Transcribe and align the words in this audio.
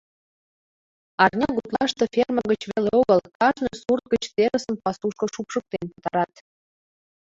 Арня 1.23 1.47
гутлаште 1.57 2.03
ферма 2.13 2.43
гыч 2.51 2.61
веле 2.71 2.91
огыл, 3.01 3.19
кажне 3.39 3.71
сурт 3.81 4.05
гыч 4.13 4.23
терысым 4.35 4.75
пасушко 4.83 5.25
шупшыктен 5.33 5.85
пытарат. 5.93 6.33